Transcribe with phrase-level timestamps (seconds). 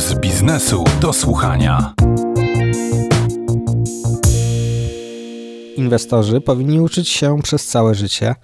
[0.00, 1.94] z biznesu do słuchania.
[5.76, 8.34] Inwestorzy powinni uczyć się przez całe życie.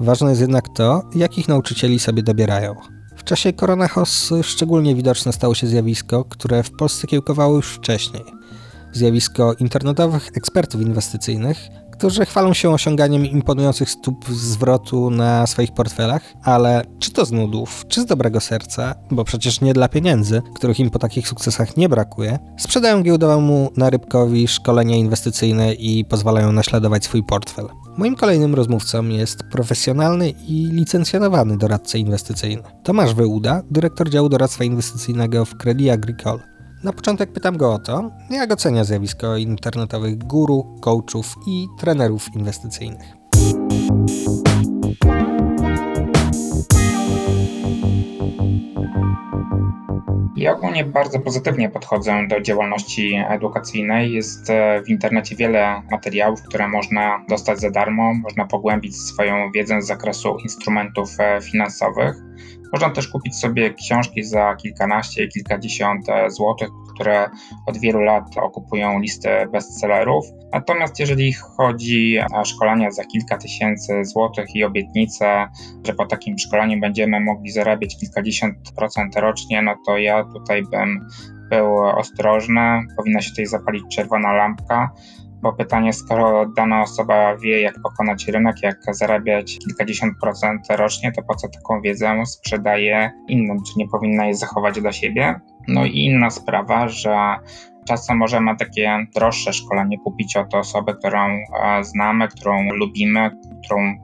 [0.00, 2.74] Ważne jest jednak to, jakich nauczycieli sobie dobierają.
[3.16, 8.24] W czasie koronahosy szczególnie widoczne stało się zjawisko, które w Polsce kiełkowało już wcześniej.
[8.92, 11.58] Zjawisko internetowych ekspertów inwestycyjnych,
[11.98, 17.84] którzy chwalą się osiąganiem imponujących stóp zwrotu na swoich portfelach, ale czy to z nudów,
[17.88, 21.88] czy z dobrego serca, bo przecież nie dla pieniędzy, których im po takich sukcesach nie
[21.88, 27.68] brakuje, sprzedają giełdowemu narybkowi szkolenia inwestycyjne i pozwalają naśladować swój portfel.
[27.96, 32.62] Moim kolejnym rozmówcą jest profesjonalny i licencjonowany doradca inwestycyjny.
[32.82, 36.55] Tomasz Wyłuda, dyrektor działu doradztwa inwestycyjnego w Credit Agricole.
[36.86, 43.16] Na początek pytam go o to, jak ocenia zjawisko internetowych guru, coachów i trenerów inwestycyjnych.
[50.36, 54.12] Ja ogólnie bardzo pozytywnie podchodzę do działalności edukacyjnej.
[54.12, 58.14] Jest e, w internecie wiele materiałów, które można dostać za darmo.
[58.14, 62.16] Można pogłębić swoją wiedzę z zakresu instrumentów e, finansowych.
[62.72, 67.30] Można też kupić sobie książki za kilkanaście, kilkadziesiąt e, złotych, które
[67.66, 70.24] od wielu lat okupują listę bestsellerów.
[70.52, 75.48] Natomiast jeżeli chodzi o szkolenia za kilka tysięcy złotych i obietnice,
[75.86, 81.08] że po takim szkoleniu będziemy mogli zarabiać kilkadziesiąt procent rocznie, no to ja tutaj bym
[81.50, 82.80] był ostrożny.
[82.96, 84.90] Powinna się tutaj zapalić czerwona lampka
[85.42, 91.22] bo pytanie, skoro dana osoba wie, jak pokonać rynek, jak zarabiać kilkadziesiąt procent rocznie, to
[91.22, 93.58] po co taką wiedzę sprzedaje innym?
[93.62, 95.40] Czy nie powinna jej zachować dla siebie?
[95.68, 97.16] No i inna sprawa, że
[97.86, 103.30] czasem możemy takie droższe szkolenie kupić od osoby, którą e, znamy, którą lubimy,
[103.64, 103.96] którą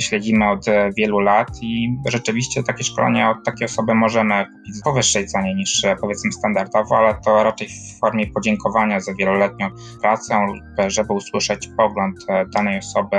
[0.00, 4.92] śledzimy od e, wielu lat i rzeczywiście takie szkolenia od takiej osoby możemy kupić po
[4.92, 9.68] wyższej cenie niż e, powiedzmy standardowo, ale to raczej w formie podziękowania za wieloletnią
[10.00, 12.16] pracę lub żeby usłyszeć pogląd
[12.54, 13.16] danej osoby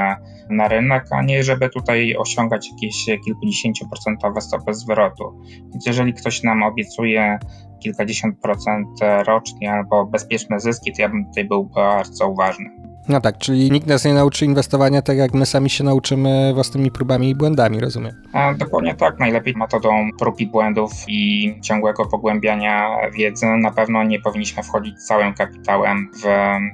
[0.50, 5.42] na rynek, a nie żeby tutaj osiągać jakieś kilkudziesięcioprocentowe stopy zwrotu.
[5.72, 7.40] Więc jeżeli ktoś nam obiecuje
[7.84, 8.88] kilkadziesiąt procent
[9.28, 12.89] rocznie albo bezpieczne zyski, to ja bym tutaj był bardzo uważny.
[13.08, 16.92] No tak, czyli nikt nas nie nauczy inwestowania tak, jak my sami się nauczymy własnymi
[16.92, 18.24] próbami i błędami, rozumiem?
[18.34, 19.20] A, dokładnie tak.
[19.20, 23.46] Najlepiej metodą prób i błędów i ciągłego pogłębiania wiedzy.
[23.46, 26.24] Na pewno nie powinniśmy wchodzić całym kapitałem w,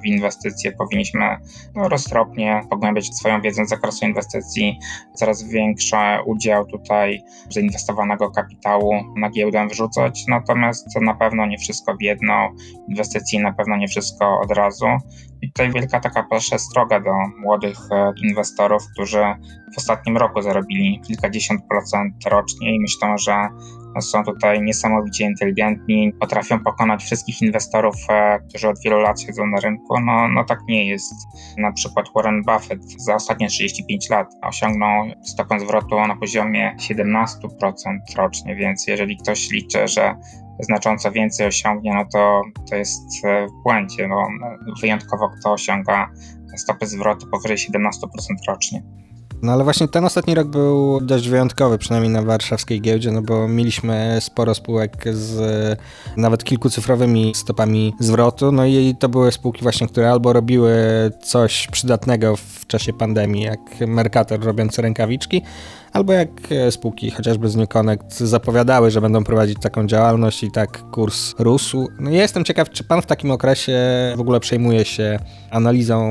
[0.02, 0.72] w inwestycje.
[0.72, 1.36] Powinniśmy
[1.74, 4.78] no, roztropnie pogłębiać swoją wiedzę z zakresu inwestycji.
[5.14, 10.24] Coraz większy udział tutaj zainwestowanego kapitału na giełdę wrzucać.
[10.28, 12.48] Natomiast na pewno nie wszystko w jedno.
[12.88, 14.86] Inwestycji na pewno nie wszystko od razu.
[15.42, 19.24] I tutaj wielka taka przestroga do młodych e, inwestorów, którzy
[19.74, 23.48] w ostatnim roku zarobili kilkadziesiąt procent rocznie i myślą, że
[24.00, 29.60] są tutaj niesamowicie inteligentni, potrafią pokonać wszystkich inwestorów, e, którzy od wielu lat siedzą na
[29.60, 30.00] rynku.
[30.00, 31.14] No, no tak nie jest.
[31.58, 37.26] Na przykład Warren Buffett za ostatnie 35 lat osiągnął stopę zwrotu na poziomie 17%
[38.16, 40.14] rocznie, więc jeżeli ktoś liczy, że
[40.60, 44.08] znacząco więcej osiągnie, no to, to jest e, w błędzie.
[44.08, 44.16] No,
[44.82, 46.10] wyjątkowo kto osiąga
[46.56, 47.90] stopy zwrotu powyżej 17%
[48.48, 48.82] rocznie.
[49.42, 53.48] No ale właśnie ten ostatni rok był dość wyjątkowy, przynajmniej na warszawskiej giełdzie, no bo
[53.48, 55.40] mieliśmy sporo spółek z
[56.16, 60.74] nawet kilkucyfrowymi stopami zwrotu, no i to były spółki właśnie, które albo robiły
[61.22, 65.42] coś przydatnego w czasie pandemii, jak Mercator robiący rękawiczki,
[65.96, 70.50] albo jak e, spółki chociażby z New Connect zapowiadały, że będą prowadzić taką działalność i
[70.50, 71.88] tak kurs rósł.
[72.00, 73.78] No ja jestem ciekaw, czy pan w takim okresie
[74.16, 75.18] w ogóle przejmuje się
[75.50, 76.08] analizą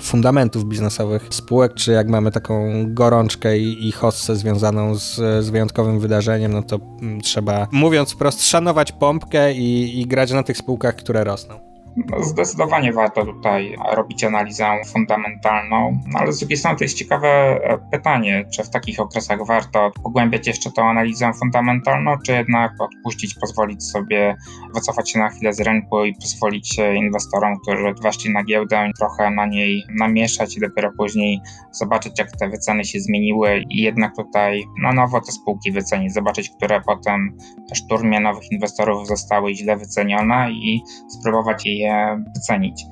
[0.00, 5.14] fundamentów biznesowych spółek, czy jak mamy taką gorączkę i, i hossę związaną z,
[5.44, 10.42] z wyjątkowym wydarzeniem, no to mm, trzeba, mówiąc wprost, szanować pompkę i, i grać na
[10.42, 11.75] tych spółkach, które rosną.
[11.96, 17.28] No, zdecydowanie warto tutaj robić analizę fundamentalną, no ale z drugiej strony to jest ciekawe
[17.28, 23.34] e, pytanie, czy w takich okresach warto pogłębiać jeszcze tą analizę fundamentalną, czy jednak odpuścić,
[23.34, 24.36] pozwolić sobie
[24.74, 29.46] wycofać się na chwilę z rynku i pozwolić inwestorom, którzy weszli na giełdę, trochę na
[29.46, 31.40] niej namieszać i dopiero później
[31.72, 36.50] zobaczyć, jak te wyceny się zmieniły i jednak tutaj na nowo te spółki wycenić, zobaczyć,
[36.50, 37.36] które potem
[37.72, 42.84] w szturmie nowych inwestorów zostały źle wycenione i spróbować je je wycenić.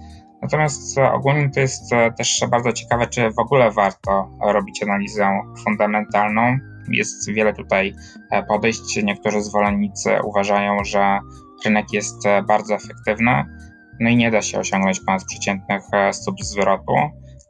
[0.42, 6.58] Natomiast ogólnie to jest też bardzo ciekawe, czy w ogóle warto robić analizę fundamentalną.
[6.90, 7.94] Jest wiele tutaj
[8.48, 9.02] podejść.
[9.02, 11.18] Niektórzy zwolennicy uważają, że
[11.64, 13.44] rynek jest bardzo efektywny,
[14.00, 15.82] no i nie da się osiągnąć ponad przeciętnych
[16.12, 16.94] stóp zwrotu.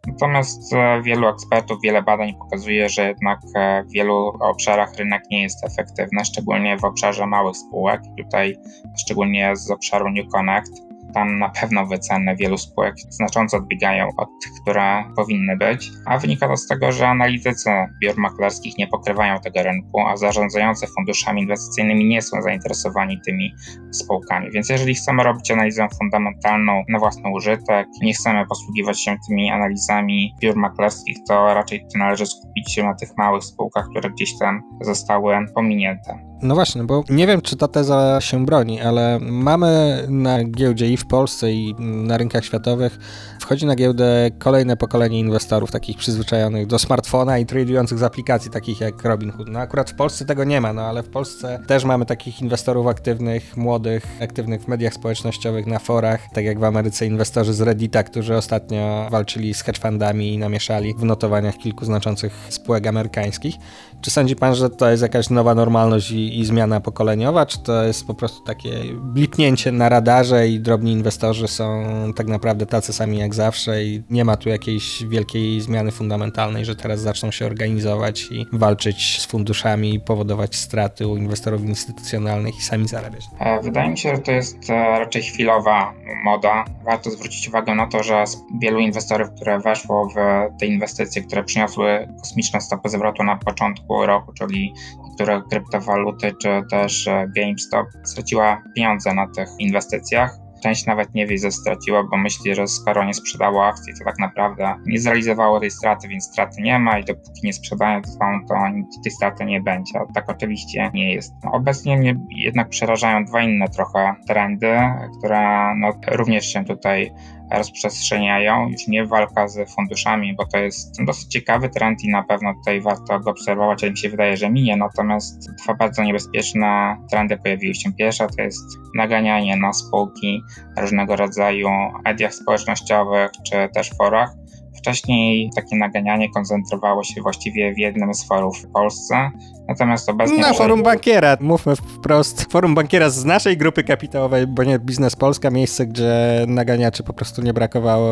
[0.07, 5.43] Natomiast e, wielu ekspertów, wiele badań pokazuje, że jednak e, w wielu obszarach rynek nie
[5.43, 8.01] jest efektywny, szczególnie w obszarze małych spółek.
[8.19, 8.57] Tutaj
[8.99, 10.73] szczególnie z obszaru New Connect
[11.15, 16.49] tam na pewno wyceny wielu spółek znacząco odbiegają od tych, które powinny być, a wynika
[16.49, 17.71] to z tego, że analitycy
[18.03, 23.55] biur maklerskich nie pokrywają tego rynku, a zarządzający funduszami inwestycyjnymi nie są zainteresowani tymi
[23.93, 24.51] spółkami.
[24.51, 30.35] Więc jeżeli chcemy robić analizę fundamentalną na własny użytek, nie chcemy posługiwać się tymi analizami
[30.41, 35.37] biur maklerskich, to raczej należy skupić się na tych małych spółkach, które gdzieś tam zostały
[35.55, 36.34] pominięte.
[36.43, 40.97] No właśnie, bo nie wiem, czy ta teza się broni, ale mamy na giełdzie i
[40.97, 42.99] w Polsce, i na rynkach światowych
[43.41, 48.81] wchodzi na giełdę kolejne pokolenie inwestorów, takich przyzwyczajonych do smartfona i tradujących z aplikacji, takich
[48.81, 49.49] jak Robinhood.
[49.49, 52.87] No akurat w Polsce tego nie ma, no ale w Polsce też mamy takich inwestorów
[52.87, 58.03] aktywnych, młodych, aktywnych w mediach społecznościowych, na forach, tak jak w Ameryce inwestorzy z Reddita,
[58.03, 63.55] którzy ostatnio walczyli z hedge fundami i namieszali w notowaniach kilku znaczących spółek amerykańskich.
[64.01, 68.07] Czy sądzi pan, że to jest jakaś nowa normalność i zmiana pokoleniowa, czy to jest
[68.07, 71.85] po prostu takie blipnięcie na radarze i drobni inwestorzy są
[72.17, 76.77] tak naprawdę tacy sami jak zawsze i nie ma tu jakiejś wielkiej zmiany fundamentalnej, że
[76.77, 82.89] teraz zaczną się organizować i walczyć z funduszami, powodować straty u inwestorów instytucjonalnych i sami
[82.89, 83.25] zarabiać?
[83.39, 85.95] E, wydaje mi się, że to jest e, raczej chwilowa
[86.25, 86.65] moda.
[86.85, 88.25] Warto zwrócić uwagę na to, że
[88.61, 90.17] wielu inwestorów, które weszło w
[90.61, 94.75] te inwestycje, które przyniosły kosmiczne stopy zwrotu na początku roku, czyli
[95.15, 101.39] niektóre kryptowaluty, czy też e, GameStop, straciła pieniądze na tych inwestycjach część nawet nie wie,
[101.39, 105.71] że straciła, bo myśli, że skoro nie sprzedało akcji, to tak naprawdę nie zrealizowało tej
[105.71, 108.55] straty, więc straty nie ma i dopóki nie sprzedają trwą, to
[109.03, 110.01] tej straty nie będzie.
[110.15, 111.35] Tak oczywiście nie jest.
[111.53, 114.77] Obecnie mnie jednak przerażają dwa inne trochę trendy,
[115.19, 117.13] które no, również się tutaj
[117.51, 122.55] rozprzestrzeniają, już nie walka z funduszami, bo to jest dosyć ciekawy trend i na pewno
[122.55, 124.77] tutaj warto go obserwować, ale mi się wydaje, że minie.
[124.77, 127.93] Natomiast dwa bardzo niebezpieczne trendy pojawiły się.
[127.93, 130.43] Pierwsza to jest naganianie na spółki
[130.79, 131.69] różnego rodzaju
[132.05, 134.44] mediach społecznościowych czy też forach.
[134.85, 139.31] Wcześniej takie naganianie koncentrowało się właściwie w jednym z forów w Polsce,
[139.69, 140.39] Natomiast obecnie...
[140.39, 142.53] Na forum bankiera, mówmy wprost.
[142.53, 146.13] Forum bankiera z naszej grupy kapitałowej, bo nie Biznes Polska, miejsce, gdzie
[146.49, 148.09] naganiaczy po prostu nie brakowało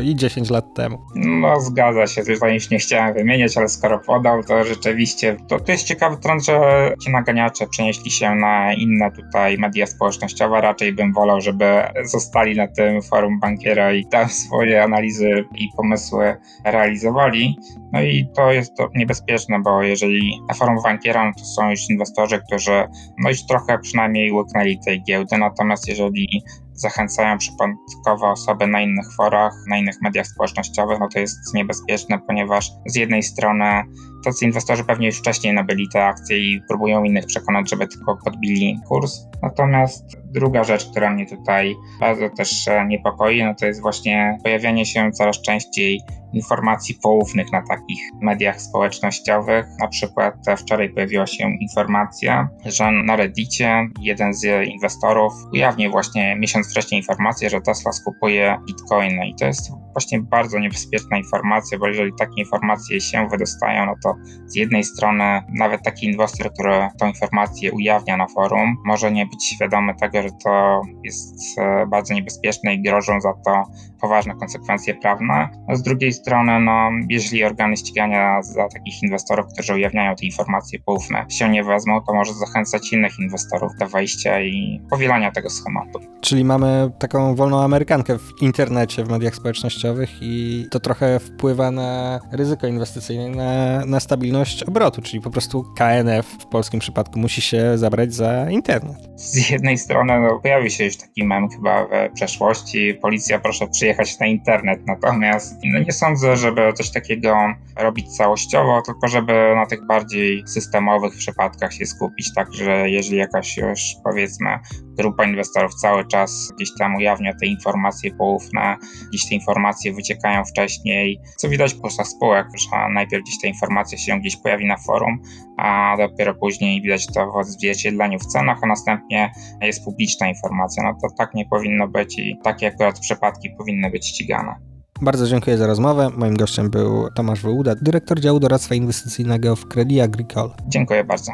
[0.00, 0.98] i 10 lat temu.
[1.14, 5.72] No zgadza się, tutaj już nie chciałem wymieniać, ale skoro podał, to rzeczywiście to, to
[5.72, 10.60] jest ciekawy trend, że ci naganiacze przenieśli się na inne tutaj media społecznościowe.
[10.60, 16.15] Raczej bym wolał, żeby zostali na tym forum bankiera i tam swoje analizy i pomysły
[16.64, 17.56] realizowali.
[17.92, 21.90] No i to jest to niebezpieczne, bo jeżeli na forum bankiera no to są już
[21.90, 26.42] inwestorzy, którzy no już trochę przynajmniej łyknęli tej giełdy, natomiast jeżeli
[26.76, 32.70] zachęcają przypadkowe osoby na innych forach, na innych mediach społecznościowych, no to jest niebezpieczne, ponieważ
[32.86, 33.82] z jednej strony
[34.26, 38.80] tacy inwestorzy pewnie już wcześniej nabyli te akcje i próbują innych przekonać, żeby tylko podbili
[38.88, 39.26] kurs.
[39.42, 44.86] Natomiast druga rzecz, która mnie tutaj bardzo też e, niepokoi, no to jest właśnie pojawianie
[44.86, 46.00] się coraz częściej
[46.32, 49.66] informacji poufnych na takich mediach społecznościowych.
[49.80, 56.70] Na przykład wczoraj pojawiła się informacja, że na Reddicie jeden z inwestorów ujawnił właśnie miesiąc
[56.70, 62.12] wcześniej informację, że Tesla skupuje bitcoiny i to jest właśnie bardzo niebezpieczna informacja, bo jeżeli
[62.18, 64.15] takie informacje się wydostają, no to
[64.46, 69.44] z jednej strony nawet taki inwestor, który tą informację ujawnia na forum, może nie być
[69.44, 73.62] świadomy tego, że to jest e, bardzo niebezpieczne i grożą za to
[74.00, 75.48] poważne konsekwencje prawne.
[75.68, 80.78] A z drugiej strony, no, jeżeli organy ścigania za takich inwestorów, którzy ujawniają te informacje
[80.78, 86.00] poufne, się nie wezmą, to może zachęcać innych inwestorów do wejścia i powielania tego schematu.
[86.20, 92.20] Czyli mamy taką wolną amerykankę w internecie, w mediach społecznościowych i to trochę wpływa na
[92.32, 97.78] ryzyko inwestycyjne, na, na stabilność obrotu, czyli po prostu KNF w polskim przypadku musi się
[97.78, 98.96] zabrać za internet.
[99.16, 104.18] Z jednej strony no, pojawił się już taki mem chyba w przeszłości, policja proszę przyjechać
[104.20, 107.36] na internet, natomiast no, nie sądzę, żeby coś takiego
[107.76, 113.56] robić całościowo, tylko żeby na tych bardziej systemowych przypadkach się skupić, tak że jeżeli jakaś
[113.56, 114.58] już powiedzmy
[114.96, 118.76] grupa inwestorów cały czas gdzieś tam ujawnia te informacje poufne,
[119.08, 123.98] gdzieś te informacje wyciekają wcześniej, co widać po kursach spółek, że najpierw gdzieś ta informacja
[123.98, 125.18] się gdzieś pojawi na forum,
[125.58, 130.82] a dopiero później widać to w odzwierciedleniu w cenach, a następnie jest publiczna informacja.
[130.82, 134.54] No to tak nie powinno być i takie akurat przypadki powinny być ścigane.
[135.02, 136.10] Bardzo dziękuję za rozmowę.
[136.16, 140.50] Moim gościem był Tomasz Wołuda, dyrektor działu doradztwa inwestycyjnego w Credit Agricole.
[140.68, 141.32] Dziękuję bardzo.